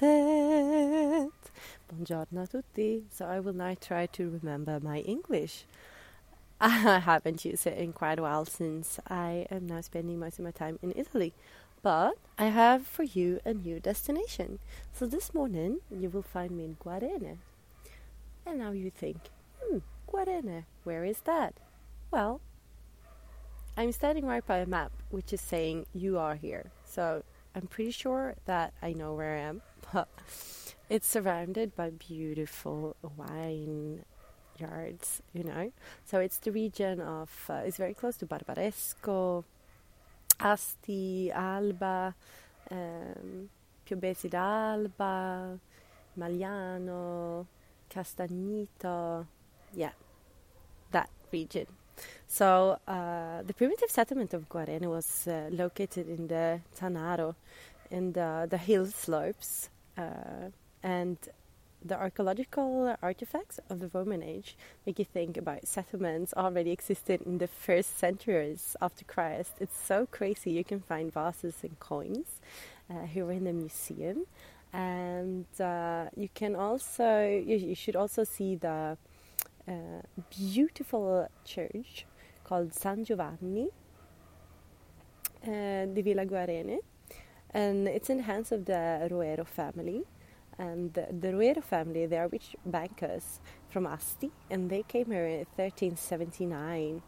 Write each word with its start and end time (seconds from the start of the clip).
Buongiorno 0.00 1.32
a 2.42 2.46
tutti. 2.46 3.04
So 3.10 3.26
I 3.26 3.40
will 3.40 3.52
now 3.52 3.74
try 3.74 4.06
to 4.06 4.30
remember 4.30 4.78
my 4.80 4.98
English. 5.00 5.64
I 6.60 7.00
haven't 7.04 7.44
used 7.44 7.66
it 7.66 7.76
in 7.76 7.92
quite 7.92 8.20
a 8.20 8.22
while 8.22 8.44
since 8.44 9.00
I 9.08 9.46
am 9.50 9.66
now 9.66 9.80
spending 9.80 10.20
most 10.20 10.38
of 10.38 10.44
my 10.44 10.52
time 10.52 10.78
in 10.82 10.92
Italy. 10.94 11.32
But 11.82 12.14
I 12.38 12.44
have 12.46 12.86
for 12.86 13.02
you 13.02 13.40
a 13.44 13.52
new 13.52 13.80
destination. 13.80 14.60
So 14.92 15.04
this 15.04 15.34
morning 15.34 15.80
you 15.90 16.10
will 16.10 16.22
find 16.22 16.52
me 16.52 16.64
in 16.64 16.76
Guarene. 16.76 17.38
And 18.46 18.58
now 18.60 18.70
you 18.70 18.90
think, 18.90 19.18
hmm, 19.60 19.78
Guarene, 20.06 20.64
where 20.84 21.04
is 21.04 21.22
that? 21.22 21.54
Well, 22.12 22.40
I'm 23.76 23.90
standing 23.90 24.26
right 24.26 24.46
by 24.46 24.58
a 24.58 24.66
map 24.66 24.92
which 25.10 25.32
is 25.32 25.40
saying 25.40 25.86
you 25.92 26.18
are 26.18 26.36
here. 26.36 26.70
So 26.84 27.24
I'm 27.58 27.66
pretty 27.66 27.90
sure 27.90 28.36
that 28.44 28.72
I 28.80 28.92
know 28.92 29.14
where 29.14 29.36
I 29.36 29.40
am, 29.40 29.62
but 29.92 30.06
it's 30.88 31.08
surrounded 31.08 31.74
by 31.74 31.90
beautiful 31.90 32.94
wine 33.16 34.04
yards, 34.56 35.22
you 35.32 35.42
know. 35.42 35.72
So 36.04 36.20
it's 36.20 36.38
the 36.38 36.52
region 36.52 37.00
of, 37.00 37.30
uh, 37.50 37.62
it's 37.66 37.76
very 37.76 37.94
close 37.94 38.16
to 38.18 38.26
Barbaresco, 38.26 39.42
Asti, 40.38 41.32
Alba, 41.32 42.14
um, 42.70 43.50
Piobesi 43.84 44.30
d'Alba, 44.30 45.58
Magliano, 46.16 47.44
Castagnito, 47.90 49.26
yeah, 49.74 49.90
that 50.92 51.10
region. 51.32 51.66
So 52.26 52.78
uh, 52.86 53.42
the 53.42 53.54
primitive 53.54 53.90
settlement 53.90 54.34
of 54.34 54.48
Guarene 54.48 54.88
was 54.88 55.26
uh, 55.26 55.48
located 55.50 56.08
in 56.08 56.28
the 56.28 56.60
Tanaro, 56.78 57.34
in 57.90 58.12
the, 58.12 58.46
the 58.48 58.58
hill 58.58 58.86
slopes, 58.86 59.70
uh, 59.96 60.50
and 60.82 61.16
the 61.84 61.96
archaeological 61.96 62.96
artifacts 63.02 63.60
of 63.70 63.80
the 63.80 63.88
Roman 63.92 64.22
age 64.22 64.56
make 64.84 64.98
you 64.98 65.04
think 65.04 65.36
about 65.36 65.66
settlements 65.66 66.34
already 66.36 66.70
existed 66.70 67.22
in 67.22 67.38
the 67.38 67.46
first 67.46 67.98
centuries 67.98 68.76
after 68.82 69.04
Christ. 69.04 69.52
It's 69.60 69.80
so 69.80 70.06
crazy. 70.06 70.50
You 70.50 70.64
can 70.64 70.80
find 70.80 71.12
vases 71.12 71.56
and 71.62 71.78
coins 71.78 72.26
uh, 72.90 73.06
here 73.06 73.30
in 73.30 73.44
the 73.44 73.52
museum, 73.52 74.26
and 74.72 75.46
uh, 75.60 76.06
you 76.16 76.28
can 76.34 76.56
also 76.56 77.26
you, 77.26 77.56
you 77.56 77.74
should 77.74 77.96
also 77.96 78.24
see 78.24 78.56
the 78.56 78.96
beautiful 80.30 81.28
church 81.44 82.06
called 82.44 82.74
San 82.74 83.04
Giovanni 83.04 83.68
uh, 85.46 85.86
di 85.86 86.02
Villa 86.02 86.24
Guarene, 86.24 86.78
and 87.50 87.88
it's 87.88 88.10
in 88.10 88.18
the 88.18 88.22
hands 88.22 88.52
of 88.52 88.64
the 88.64 89.08
Roero 89.10 89.46
family. 89.46 90.04
And 90.58 90.92
the, 90.92 91.06
the 91.10 91.28
Roero 91.28 91.62
family, 91.62 92.06
they 92.06 92.18
are 92.18 92.28
rich 92.28 92.56
bankers 92.66 93.40
from 93.68 93.86
Asti, 93.86 94.30
and 94.50 94.68
they 94.68 94.82
came 94.82 95.06
here 95.10 95.26
in 95.26 95.46
1379. 95.56 97.00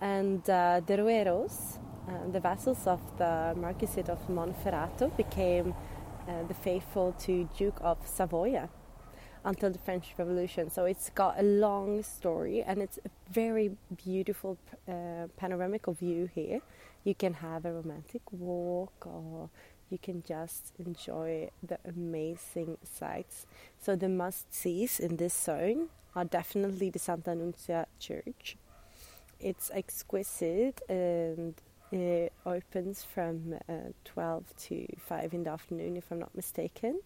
And 0.00 0.48
uh, 0.48 0.80
the 0.86 0.96
Roeros, 0.96 1.78
uh, 2.08 2.30
the 2.32 2.40
vassals 2.40 2.86
of 2.86 3.00
the 3.18 3.54
Marquisate 3.56 4.08
of 4.08 4.26
Monferrato, 4.28 5.14
became 5.16 5.74
uh, 6.26 6.44
the 6.48 6.54
faithful 6.54 7.12
to 7.20 7.48
Duke 7.56 7.78
of 7.82 7.98
Savoia 8.06 8.70
until 9.44 9.70
the 9.70 9.78
French 9.78 10.14
Revolution. 10.16 10.70
So 10.70 10.84
it's 10.86 11.10
got 11.10 11.38
a 11.38 11.42
long 11.42 12.02
story 12.02 12.62
and 12.62 12.80
it's 12.80 12.98
a 13.04 13.10
very 13.30 13.76
beautiful 14.04 14.56
uh, 14.88 15.28
panoramic 15.36 15.86
view 15.86 16.28
here. 16.34 16.60
You 17.04 17.14
can 17.14 17.34
have 17.34 17.66
a 17.66 17.72
romantic 17.72 18.22
walk 18.32 19.06
or 19.06 19.50
you 19.90 19.98
can 19.98 20.22
just 20.26 20.72
enjoy 20.78 21.50
the 21.62 21.78
amazing 21.84 22.78
sights. 22.82 23.46
So 23.78 23.94
the 23.94 24.08
must-sees 24.08 24.98
in 24.98 25.16
this 25.16 25.34
zone 25.34 25.88
are 26.16 26.24
definitely 26.24 26.88
the 26.88 26.98
Santa 26.98 27.32
Annuncia 27.32 27.84
Church. 27.98 28.56
It's 29.40 29.70
exquisite 29.74 30.80
and 30.88 31.54
it 31.92 32.32
opens 32.46 33.04
from 33.04 33.56
uh, 33.68 33.92
12 34.04 34.56
to 34.56 34.86
5 34.98 35.34
in 35.34 35.44
the 35.44 35.50
afternoon 35.50 35.96
if 35.98 36.10
I'm 36.10 36.18
not 36.18 36.34
mistaken 36.34 37.00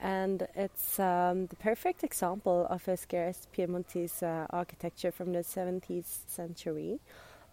and 0.00 0.46
it's 0.54 0.98
um, 0.98 1.46
the 1.46 1.56
perfect 1.56 2.04
example 2.04 2.66
of 2.68 2.86
a 2.88 2.96
scarce 2.96 3.46
Piemontese 3.52 4.22
uh, 4.22 4.46
architecture 4.50 5.10
from 5.10 5.32
the 5.32 5.40
17th 5.40 6.28
century. 6.28 7.00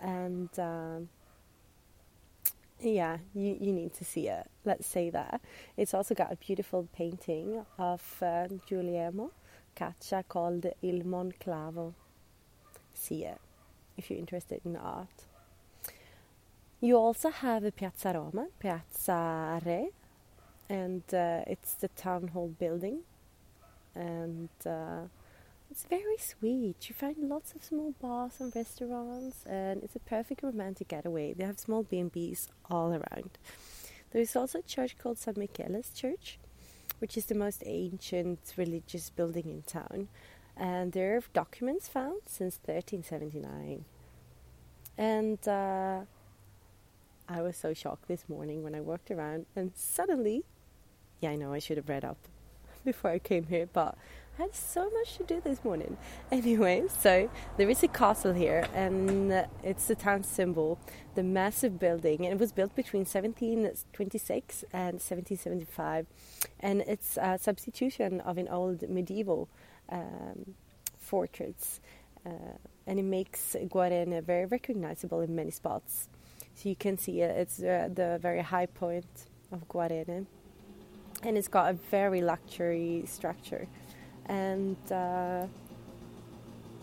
And 0.02 0.50
um, 0.60 1.10
yeah, 2.80 3.18
you, 3.34 3.58
you 3.60 3.72
need 3.72 3.94
to 3.96 4.06
see 4.06 4.28
it, 4.28 4.50
let's 4.66 4.88
say 4.88 5.10
that. 5.12 5.42
It's 5.78 5.94
also 5.94 6.16
got 6.16 6.32
a 6.32 6.36
beautiful 6.36 6.88
painting 6.94 7.66
of 7.78 8.02
uh, 8.22 8.48
Caccia 9.76 10.24
called 10.28 10.66
Il 10.82 11.04
Moncalvo. 11.04 11.94
See 12.94 13.24
it 13.24 13.40
if 13.98 14.10
you're 14.10 14.20
interested 14.20 14.62
in 14.66 14.76
art. 14.76 15.26
You 16.80 16.98
also 16.98 17.30
have 17.30 17.64
a 17.64 17.72
Piazza 17.72 18.14
Roma, 18.14 18.48
Piazza 18.60 19.62
Re, 19.64 19.90
and 20.72 21.04
uh, 21.14 21.44
it's 21.48 21.74
the 21.74 21.90
town 21.90 22.30
hall 22.30 22.56
building. 22.58 23.00
And 23.94 24.48
uh, 24.66 25.08
it's 25.70 25.84
very 25.84 26.18
sweet. 26.18 26.88
You 26.88 26.96
find 26.96 27.18
lots 27.18 27.54
of 27.54 27.62
small 27.62 27.94
bars 28.02 28.36
and 28.40 28.56
restaurants 28.56 29.44
and 29.46 29.84
it's 29.84 29.98
a 29.98 30.00
perfect 30.00 30.44
romantic 30.44 30.88
getaway. 30.88 31.34
They 31.34 31.44
have 31.44 31.60
small 31.60 31.84
b&bs 31.84 32.48
all 32.70 32.92
around. 32.94 33.32
There 34.12 34.22
is 34.22 34.34
also 34.34 34.60
a 34.60 34.62
church 34.62 34.98
called 34.98 35.18
san 35.18 35.34
michele's 35.36 35.92
church 35.94 36.40
which 37.00 37.18
is 37.18 37.26
the 37.26 37.36
most 37.36 37.64
ancient 37.66 38.40
religious 38.56 39.10
building 39.10 39.50
in 39.50 39.64
town. 39.64 40.08
And 40.56 40.94
there 40.94 41.18
are 41.18 41.24
documents 41.34 41.90
found 41.90 42.22
since 42.28 42.60
1379 42.64 43.84
and 44.98 45.48
uh, 45.48 46.02
I 47.28 47.42
was 47.42 47.58
so 47.58 47.74
shocked 47.74 48.08
this 48.08 48.30
morning 48.30 48.64
when 48.64 48.74
I 48.74 48.80
walked 48.80 49.12
around 49.12 49.48
and 49.54 49.72
suddenly 49.76 50.46
yeah, 51.22 51.30
I 51.30 51.36
know 51.36 51.54
I 51.54 51.60
should 51.60 51.78
have 51.78 51.88
read 51.88 52.04
up 52.04 52.18
before 52.86 53.12
I 53.12 53.20
came 53.20 53.46
here, 53.46 53.70
but 53.72 53.96
I 54.38 54.44
had 54.44 54.56
so 54.56 54.90
much 54.90 55.18
to 55.18 55.24
do 55.24 55.40
this 55.40 55.64
morning. 55.64 55.98
Anyway, 56.32 56.84
so 57.00 57.30
there 57.58 57.70
is 57.70 57.84
a 57.84 57.88
castle 57.88 58.34
here, 58.34 58.66
and 58.74 59.46
it's 59.64 59.88
the 59.88 59.96
town 59.96 60.24
symbol, 60.24 60.80
the 61.16 61.24
massive 61.24 61.78
building. 61.78 62.26
And 62.26 62.34
it 62.34 62.40
was 62.40 62.52
built 62.52 62.76
between 62.76 63.02
1726 63.02 64.64
and 64.74 64.94
1775, 64.94 66.08
and 66.62 66.82
it's 66.82 67.18
a 67.18 67.38
substitution 67.38 68.22
of 68.22 68.38
an 68.38 68.48
old 68.48 68.90
medieval 68.90 69.48
um, 69.90 70.56
fortress. 70.98 71.82
Uh, 72.26 72.56
and 72.88 72.98
it 72.98 73.04
makes 73.04 73.56
Guarene 73.70 74.24
very 74.24 74.46
recognizable 74.46 75.22
in 75.22 75.36
many 75.36 75.52
spots. 75.52 76.08
So 76.56 76.70
you 76.70 76.76
can 76.76 76.98
see 76.98 77.22
it, 77.22 77.36
it's 77.38 77.60
uh, 77.62 77.90
the 77.94 78.20
very 78.22 78.42
high 78.42 78.68
point 78.68 79.28
of 79.52 79.68
Guarene 79.68 80.28
and 81.24 81.38
it's 81.38 81.48
got 81.48 81.70
a 81.70 81.74
very 81.74 82.22
luxury 82.22 83.04
structure 83.06 83.68
and 84.28 84.78
uh, 84.92 85.46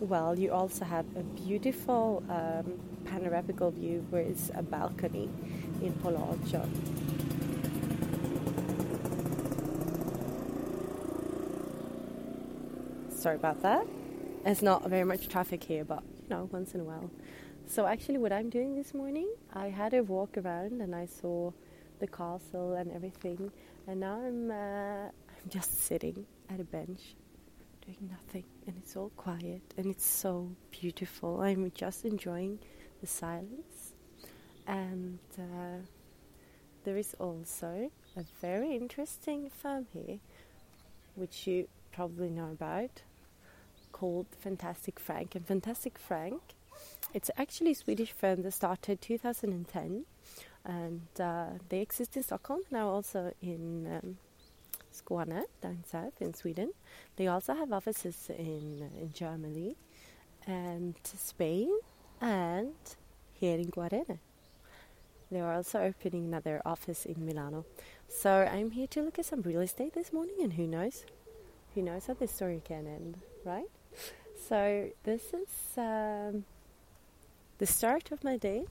well, 0.00 0.38
you 0.38 0.52
also 0.52 0.84
have 0.84 1.06
a 1.16 1.22
beautiful 1.22 2.22
um, 2.28 2.78
panoramical 3.04 3.72
view 3.72 4.06
where 4.10 4.22
it's 4.22 4.50
a 4.54 4.62
balcony 4.62 5.28
in 5.82 5.92
Pollaggio. 5.94 6.64
Sorry 13.10 13.34
about 13.34 13.60
that. 13.62 13.86
It's 14.44 14.62
not 14.62 14.88
very 14.88 15.04
much 15.04 15.28
traffic 15.28 15.64
here, 15.64 15.84
but 15.84 16.02
you 16.22 16.28
know, 16.30 16.48
once 16.52 16.74
in 16.74 16.80
a 16.80 16.84
while. 16.84 17.10
So 17.66 17.86
actually, 17.86 18.18
what 18.18 18.32
I'm 18.32 18.50
doing 18.50 18.76
this 18.76 18.94
morning, 18.94 19.28
I 19.52 19.68
had 19.68 19.94
a 19.94 20.02
walk 20.02 20.38
around 20.38 20.80
and 20.80 20.94
I 20.94 21.06
saw 21.06 21.50
the 21.98 22.06
castle 22.06 22.74
and 22.74 22.90
everything, 22.92 23.50
and 23.86 24.00
now 24.00 24.20
I'm 24.20 24.50
uh, 24.50 25.06
I'm 25.06 25.48
just 25.48 25.82
sitting 25.84 26.26
at 26.50 26.60
a 26.60 26.64
bench, 26.64 27.14
doing 27.84 28.10
nothing, 28.10 28.44
and 28.66 28.76
it's 28.78 28.96
all 28.96 29.10
quiet 29.16 29.62
and 29.76 29.86
it's 29.86 30.06
so 30.06 30.50
beautiful. 30.70 31.40
I'm 31.40 31.70
just 31.74 32.04
enjoying 32.04 32.58
the 33.00 33.06
silence, 33.06 33.94
and 34.66 35.18
uh, 35.38 35.78
there 36.84 36.96
is 36.96 37.14
also 37.18 37.90
a 38.16 38.24
very 38.40 38.74
interesting 38.74 39.50
firm 39.50 39.86
here, 39.92 40.18
which 41.14 41.46
you 41.46 41.68
probably 41.92 42.30
know 42.30 42.50
about, 42.50 43.02
called 43.92 44.26
Fantastic 44.40 44.98
Frank. 44.98 45.34
And 45.34 45.46
Fantastic 45.46 45.98
Frank, 45.98 46.40
it's 47.12 47.30
actually 47.36 47.72
a 47.72 47.74
Swedish 47.74 48.12
firm 48.12 48.42
that 48.42 48.52
started 48.52 49.00
2010, 49.00 50.04
and 50.68 51.08
uh, 51.18 51.46
they 51.68 51.80
exist 51.80 52.16
in 52.16 52.22
Stockholm 52.22 52.60
now, 52.70 52.88
also 52.88 53.32
in 53.42 53.86
um, 53.86 54.18
Skåne, 54.92 55.44
down 55.60 55.82
south 55.86 56.20
in 56.20 56.34
Sweden. 56.34 56.70
They 57.16 57.26
also 57.26 57.54
have 57.54 57.72
offices 57.72 58.30
in 58.30 58.90
in 59.00 59.10
Germany 59.12 59.76
and 60.46 60.94
Spain 61.04 61.70
and 62.20 62.74
here 63.34 63.58
in 63.58 63.70
Guarene. 63.70 64.18
They 65.30 65.40
are 65.40 65.54
also 65.54 65.80
opening 65.80 66.24
another 66.24 66.62
office 66.64 67.04
in 67.04 67.24
Milano. 67.24 67.64
So 68.08 68.30
I'm 68.30 68.70
here 68.70 68.86
to 68.88 69.02
look 69.02 69.18
at 69.18 69.26
some 69.26 69.42
real 69.42 69.60
estate 69.60 69.92
this 69.94 70.12
morning, 70.12 70.36
and 70.42 70.52
who 70.54 70.66
knows? 70.66 71.04
Who 71.74 71.82
knows 71.82 72.06
how 72.06 72.14
this 72.14 72.32
story 72.32 72.62
can 72.64 72.86
end, 72.86 73.18
right? 73.44 73.70
So 74.48 74.90
this 75.04 75.22
is 75.34 75.50
um, 75.76 76.44
the 77.58 77.66
start 77.66 78.10
of 78.10 78.24
my 78.24 78.38
day, 78.38 78.64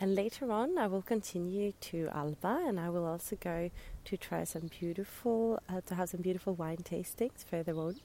and 0.00 0.14
later 0.14 0.50
on 0.50 0.78
I 0.78 0.86
will 0.86 1.02
continue 1.02 1.72
to 1.92 2.08
Alba, 2.12 2.64
and 2.66 2.80
I 2.80 2.90
will 2.90 3.06
also 3.06 3.36
go 3.36 3.70
to 4.04 4.16
try 4.16 4.44
some 4.44 4.70
beautiful, 4.78 5.60
uh, 5.68 5.80
to 5.86 5.94
have 5.94 6.08
some 6.10 6.20
beautiful 6.20 6.54
wine 6.54 6.78
tastings 6.78 7.44
further 7.44 7.74
on. 7.74 7.96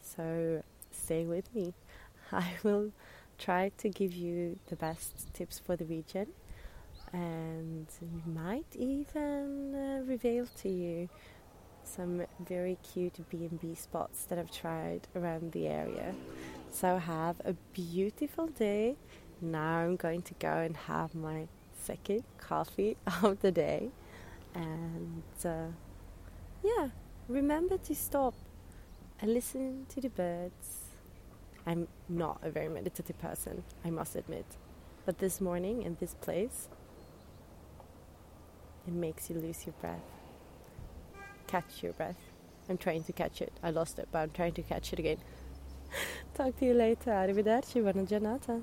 So 0.00 0.62
stay 0.90 1.24
with 1.24 1.54
me. 1.54 1.74
I 2.32 2.54
will 2.62 2.92
try 3.38 3.70
to 3.78 3.88
give 3.88 4.12
you 4.12 4.58
the 4.68 4.76
best 4.76 5.32
tips 5.32 5.58
for 5.58 5.76
the 5.76 5.84
region 5.84 6.26
and 7.12 7.86
might 8.26 8.66
even 8.74 9.74
uh, 9.74 10.02
reveal 10.04 10.46
to 10.62 10.68
you 10.68 11.08
some 11.84 12.22
very 12.40 12.76
cute 12.92 13.18
B&B 13.30 13.74
spots 13.74 14.24
that 14.24 14.38
I've 14.38 14.50
tried 14.50 15.08
around 15.16 15.52
the 15.52 15.68
area. 15.68 16.14
So 16.70 16.98
have 16.98 17.40
a 17.44 17.54
beautiful 17.72 18.48
day. 18.48 18.96
Now 19.40 19.78
I'm 19.78 19.96
going 19.96 20.22
to 20.22 20.34
go 20.34 20.52
and 20.58 20.76
have 20.76 21.14
my 21.14 21.46
second 21.80 22.24
coffee 22.38 22.96
of 23.22 23.40
the 23.40 23.52
day. 23.52 23.90
And 24.54 25.22
uh, 25.44 25.68
yeah, 26.62 26.88
remember 27.28 27.78
to 27.78 27.94
stop 27.94 28.34
and 29.20 29.32
listen 29.32 29.86
to 29.90 30.00
the 30.00 30.08
birds. 30.08 30.84
I'm 31.66 31.86
not 32.08 32.40
a 32.42 32.50
very 32.50 32.68
meditative 32.68 33.18
person, 33.18 33.62
I 33.84 33.90
must 33.90 34.16
admit. 34.16 34.46
But 35.04 35.18
this 35.18 35.40
morning 35.40 35.82
in 35.82 35.96
this 36.00 36.14
place, 36.14 36.68
it 38.86 38.92
makes 38.92 39.28
you 39.28 39.36
lose 39.36 39.66
your 39.66 39.74
breath. 39.80 40.00
Catch 41.46 41.82
your 41.82 41.92
breath. 41.92 42.18
I'm 42.68 42.78
trying 42.78 43.04
to 43.04 43.12
catch 43.12 43.40
it. 43.40 43.52
I 43.62 43.70
lost 43.70 43.98
it, 43.98 44.08
but 44.10 44.18
I'm 44.18 44.30
trying 44.30 44.52
to 44.54 44.62
catch 44.62 44.92
it 44.92 44.98
again. 44.98 45.18
Talk 46.34 46.58
to 46.58 46.66
you 46.66 46.74
later. 46.74 47.10
Arrivederci, 47.10 47.82
buona 47.82 48.04
giornata. 48.04 48.62